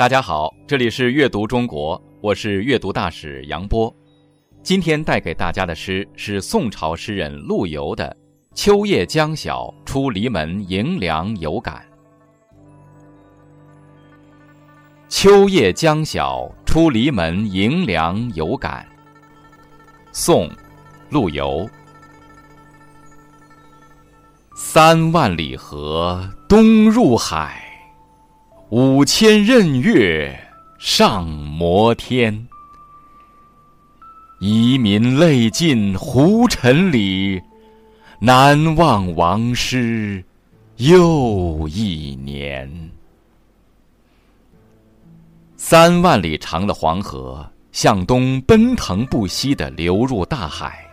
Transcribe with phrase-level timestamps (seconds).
[0.00, 3.94] 大家好，这里是阅读中国，我是阅读大使杨波。
[4.62, 8.16] 今天带给大家的诗是宋朝诗人陆游的
[8.56, 11.84] 《秋夜将晓出篱门迎凉有感》。
[15.10, 18.88] 秋夜将晓出篱门迎凉有感。
[20.12, 20.50] 宋，
[21.10, 21.68] 陆游。
[24.54, 27.69] 三万里河东入海。
[28.70, 32.46] 五千仞岳上摩天，
[34.38, 37.42] 遗民泪尽胡尘里，
[38.20, 40.24] 南望王师
[40.76, 42.70] 又一年。
[45.56, 50.86] 三万里长的黄河向东奔腾不息地流入大海，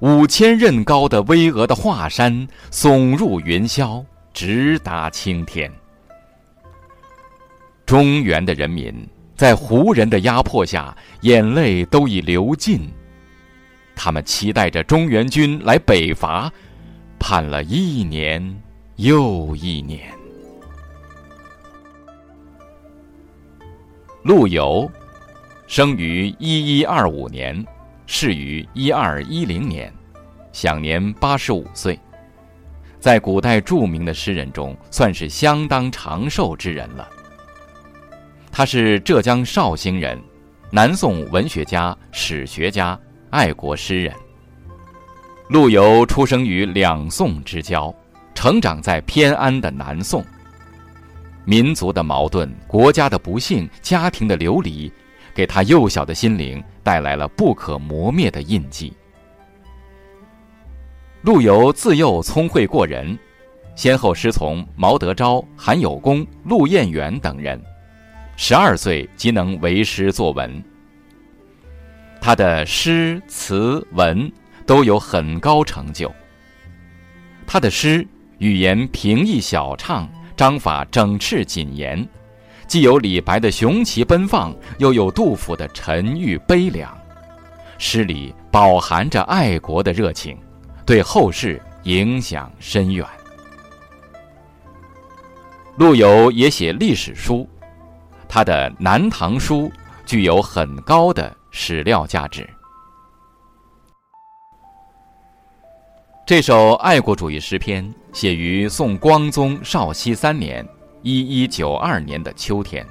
[0.00, 5.72] 五千仞高的巍峨的华山耸入云霄，直达青天。
[7.92, 9.06] 中原的人民
[9.36, 12.90] 在胡人的压迫下，眼泪都已流尽。
[13.94, 16.50] 他们期待着中原军来北伐，
[17.18, 18.62] 盼了一年
[18.96, 20.10] 又一年。
[24.22, 24.90] 陆游，
[25.66, 27.62] 生于一一二五年，
[28.06, 29.92] 逝于一二一零年，
[30.50, 32.00] 享年八十五岁，
[32.98, 37.06] 在古代著名的诗人中，算是相当长寿之人了。
[38.54, 40.22] 他是浙江绍兴人，
[40.70, 42.98] 南宋文学家、史学家、
[43.30, 44.14] 爱国诗人。
[45.48, 47.92] 陆游出生于两宋之交，
[48.34, 50.22] 成长在偏安的南宋。
[51.46, 54.92] 民族的矛盾、国家的不幸、家庭的流离，
[55.34, 58.92] 给他幼小的心灵带来了不可磨灭的印记。
[61.22, 63.18] 陆游自幼聪慧过人，
[63.74, 67.58] 先后师从毛德昭、韩有功、陆彦元等人。
[68.36, 70.62] 十二岁即能为诗作文，
[72.20, 74.30] 他的诗词文
[74.66, 76.12] 都有很高成就。
[77.46, 78.06] 他的诗
[78.38, 82.06] 语言平易小畅，章法整饬谨严，
[82.66, 86.96] 既有李白的雄奇奔放，又有杜甫的沉郁悲凉，
[87.78, 90.36] 诗里饱含着爱国的热情，
[90.84, 93.06] 对后世影响深远。
[95.76, 97.48] 陆游也写历史书。
[98.34, 99.68] 他的《南唐书》
[100.06, 102.48] 具有很高的史料价值。
[106.24, 110.66] 这首爱国主义诗篇写于宋光宗绍熙三年
[111.04, 112.86] （一一九二年）的秋天。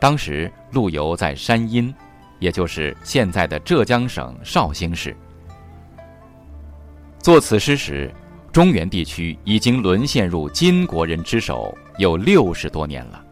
[0.00, 1.92] 当时陆游在山阴，
[2.38, 5.16] 也就是现在的浙江省绍兴市。
[7.18, 8.14] 作此诗时，
[8.52, 13.23] 中原地区已经沦陷入金国人之手有六十多年了。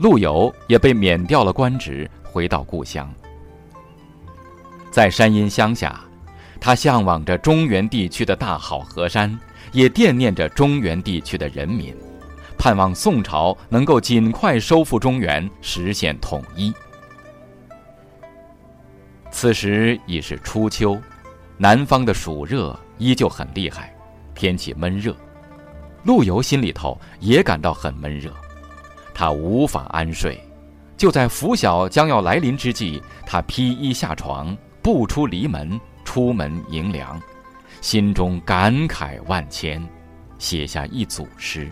[0.00, 3.12] 陆游也被免掉了官职，回到故乡。
[4.90, 6.00] 在山阴乡下，
[6.58, 9.38] 他向往着中原地区的大好河山，
[9.72, 11.94] 也惦念着中原地区的人民，
[12.56, 16.72] 盼望宋朝能够尽快收复中原，实现统一。
[19.30, 20.98] 此时已是初秋，
[21.58, 23.94] 南方的暑热依旧很厉害，
[24.34, 25.14] 天气闷热，
[26.04, 28.32] 陆游心里头也感到很闷热。
[29.20, 30.42] 他无法安睡，
[30.96, 37.20] 就在拂晓将要来临之际，他披衣下床，步出篱门，出门迎凉，
[37.82, 39.86] 心中感慨万千，
[40.38, 41.70] 写下一组诗。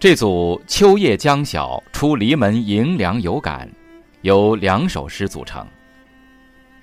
[0.00, 3.68] 这组《秋夜将晓出篱门迎凉有感》，
[4.22, 5.64] 由两首诗组成。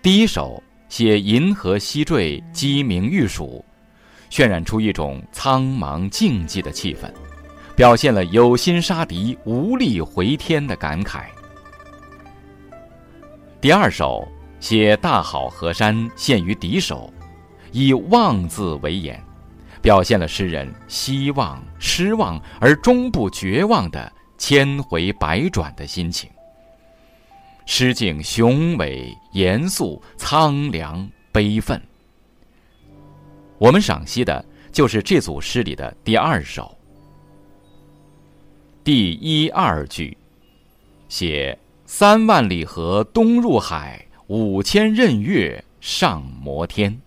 [0.01, 3.65] 第一首写银河西坠，鸡鸣玉鼠。
[4.29, 7.11] 渲染出一种苍茫静寂的气氛，
[7.75, 11.25] 表现了有心杀敌无力回天的感慨。
[13.61, 14.27] 第二首
[14.59, 17.11] 写大好河山陷于敌手，
[17.71, 19.21] 以“望”字为眼，
[19.81, 26.29] 表现了诗人希望、失望而终不绝望的千回百转的心情。
[27.65, 31.81] 诗境雄伟、严肃、苍凉、悲愤。
[33.57, 36.77] 我们赏析的就是这组诗里的第二首。
[38.83, 40.15] 第一二句，
[41.07, 46.99] 写三万里河东入海，五千仞岳上摩天。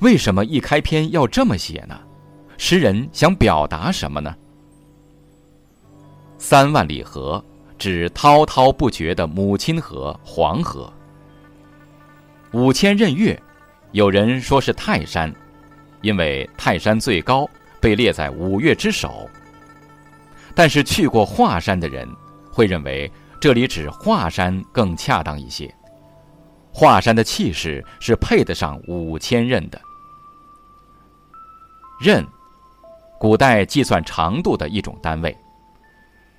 [0.00, 1.98] 为什么一开篇要这么写呢？
[2.58, 4.34] 诗人想表达什么呢？
[6.38, 7.42] 三万里河
[7.78, 10.92] 指滔滔不绝的母亲河黄河。
[12.52, 13.40] 五千仞岳。
[13.92, 15.32] 有人说是泰山，
[16.00, 17.48] 因为泰山最高，
[17.78, 19.28] 被列在五岳之首。
[20.54, 22.08] 但是去过华山的人
[22.50, 25.72] 会认为，这里指华山更恰当一些。
[26.72, 29.78] 华山的气势是配得上五千仞的。
[32.00, 32.26] 仞，
[33.18, 35.36] 古代计算长度的一种单位。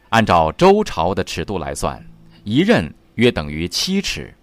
[0.10, 2.04] 按照周朝的尺度来算，
[2.44, 4.34] 一仞约等于七尺，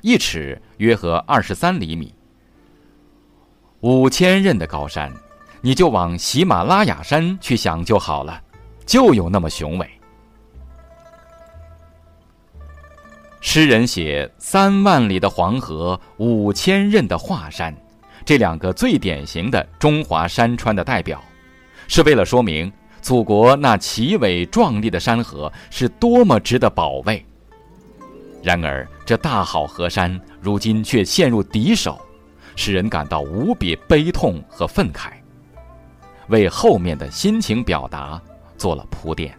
[0.00, 2.14] 一尺约合二十三厘米。
[3.82, 5.12] 五千仞的高山，
[5.60, 8.40] 你就往喜马拉雅山去想就好了，
[8.86, 9.90] 就有那么雄伟。
[13.40, 17.74] 诗人写三万里的黄河，五千仞的华山，
[18.24, 21.20] 这两个最典型的中华山川的代表，
[21.88, 27.26] 是为了说明祖国那奇伟壮丽的山河是多么值得保卫。
[28.44, 32.00] 然而，这大好河山如今却陷入敌手，
[32.56, 35.12] 使人感到无比悲痛和愤慨，
[36.28, 38.20] 为后面的心情表达
[38.56, 39.36] 做了铺垫。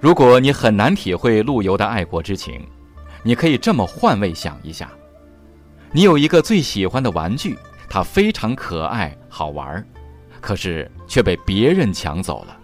[0.00, 2.66] 如果你很难体会陆游的爱国之情，
[3.22, 4.90] 你可以这么换位想一下：
[5.92, 7.56] 你有一个最喜欢的玩具，
[7.88, 9.86] 它非常可爱好玩，
[10.40, 12.56] 可是却被别人抢走了。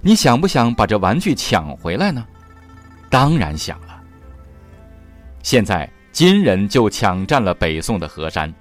[0.00, 2.24] 你想不想把这玩具抢回来呢？
[3.10, 4.00] 当然想了。
[5.42, 8.52] 现在金人就抢占了北宋的河山，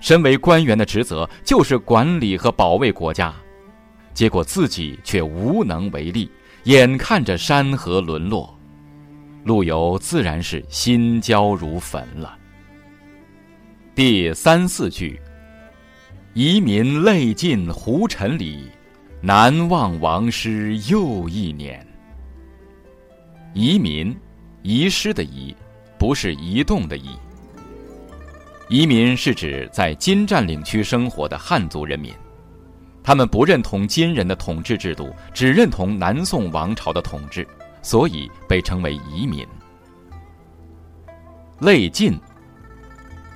[0.00, 3.34] 身为官员的职责就是管理和保卫国家，
[4.12, 6.30] 结果自己却无能为力。
[6.64, 8.54] 眼看着山河沦落，
[9.44, 12.36] 陆游自然是心焦如焚了。
[13.94, 15.18] 第三四句
[16.34, 18.68] ：“遗民泪尽胡尘里，
[19.22, 21.86] 南望王师又一年。”
[23.54, 24.14] 遗民，
[24.62, 25.56] 遗失的遗，
[25.98, 27.10] 不是移动的移。
[28.68, 32.12] 移民是指在金占领区生活的汉族人民。
[33.02, 37.48] 他们不认同金人的统治制度，只认同南宋王朝的统治，
[37.80, 39.46] 所以被称为移民。
[41.60, 42.20] 泪尽，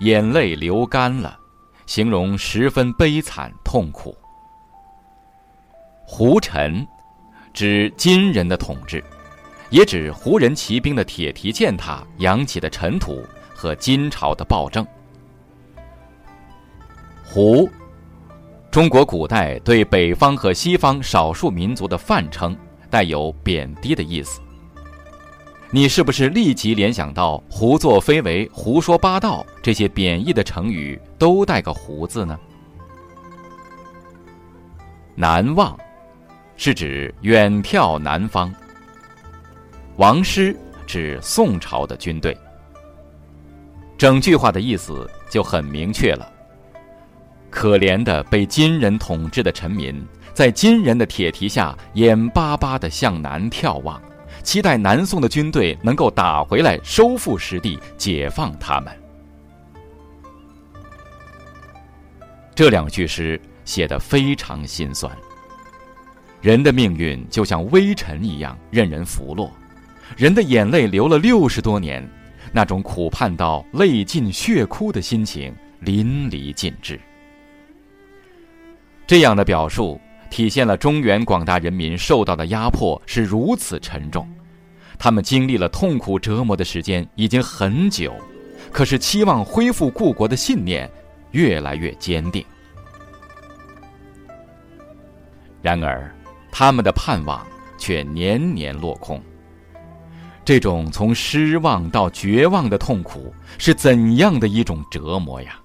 [0.01, 1.39] 眼泪流干了，
[1.87, 4.15] 形容十分悲惨痛苦。
[6.05, 6.87] 胡尘，
[7.55, 9.03] 指金人的统治，
[9.73, 13.25] 也指胡人骑兵的铁蹄践踏扬起的尘土
[13.55, 14.87] 和金朝的暴政。
[17.25, 17.69] 胡。
[18.71, 22.57] 中国古代对北方和西方少数民族的泛称，
[22.89, 24.41] 带有贬低的意思。
[25.71, 32.39] 你是不是立即联想到“胡作非为”“胡说八道”这些贬义的成语都带个“胡”字呢？
[35.15, 35.79] 南望，
[36.57, 38.53] 是指远眺南方。
[40.03, 40.53] 王师
[40.85, 42.37] 指宋朝的军队。
[43.97, 46.29] 整句话的意思就很明确了。
[47.51, 50.05] 可怜的被金人统治的臣民，
[50.35, 54.03] 在金人的铁蹄下，眼巴巴地向南眺望，
[54.43, 58.93] 期待南宋的军队能够打回来，收复失地，解放他们。
[62.57, 65.17] 这两句诗写得非常心酸。
[66.41, 69.49] 人的命运就像微尘一样，任人拂落；
[70.17, 72.07] 人的眼泪流了六十多年，
[72.53, 77.01] 那种苦盼到泪尽血枯的心情淋漓尽致。
[79.07, 84.29] 这样的表述体现了中原广大人民受到的压迫是如此沉重，
[84.99, 88.15] 他们经历了痛苦折磨的时间已经很久，
[88.71, 90.91] 可是期望恢复故国的信念
[91.33, 92.45] 越来越坚定。
[95.61, 96.15] 然而，
[96.51, 97.47] 他们的盼望
[97.79, 99.23] 却年年落空。
[100.45, 105.59] 这种从失望到绝望的痛苦是怎样的一种折磨呀！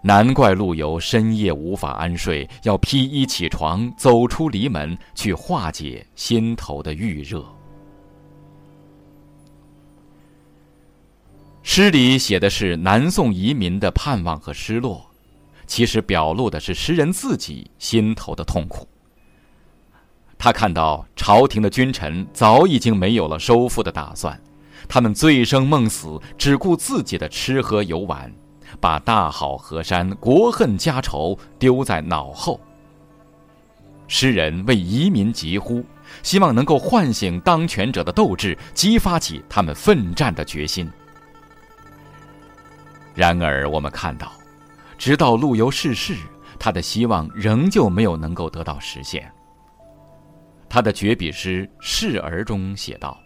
[0.00, 7.44] 难怪陆游深夜无法安睡，要披衣起床，走出篱门去化解心头的郁热。
[11.62, 15.04] 诗里写的是南宋遗民的盼望和失落，
[15.66, 18.88] 其实表露的是诗人自己心头的痛苦。
[20.38, 24.40] 他看到朝廷的君臣早已经没有了收复的打算，
[24.88, 28.32] 他们醉生梦死，只顾自己的吃喝游玩。
[28.80, 32.60] 把大好河山、国恨家仇丢在脑后。
[34.06, 35.82] 诗人为移民疾呼，
[36.22, 40.88] 希望能够唤醒当权者的斗志，激发起他们奋战的决心。
[43.14, 44.30] 然而，我们看到，
[44.98, 46.14] 直到陆游逝世，
[46.58, 49.32] 他的希望仍旧没有能够得到实现。
[50.68, 53.18] 他的绝笔诗《示儿》中写道：“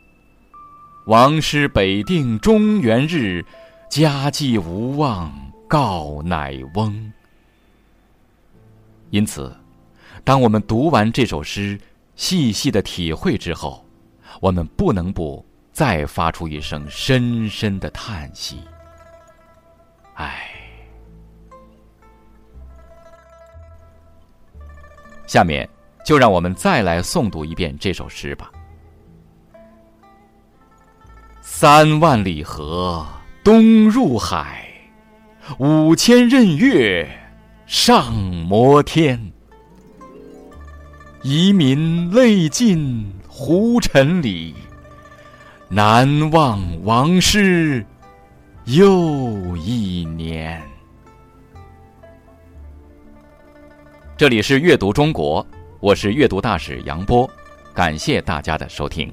[1.07, 3.45] 王师北定中原日。”
[3.93, 5.31] 家祭无忘
[5.69, 7.13] 告乃翁。
[9.11, 9.55] 因此，
[10.25, 11.79] 当我们读完这首诗，
[12.17, 13.85] 细细的体会之后，
[14.41, 18.63] 我们不能不再发出一声深深的叹息。
[20.15, 20.49] 唉。
[25.27, 25.69] 下面，
[26.05, 28.51] 就让我们再来诵读一遍这首诗吧。
[31.41, 33.07] 三万里河
[33.45, 34.67] 东入海，
[35.59, 37.09] 五千仞岳
[37.67, 39.33] 上摩天。
[41.23, 44.55] 遗民泪尽胡尘里，
[45.69, 47.85] 难忘王师
[48.65, 50.61] 又一年。
[54.17, 55.47] 这里是阅读中国，
[55.83, 57.29] 我是阅读大使杨波，
[57.75, 59.13] 感谢大家的收听。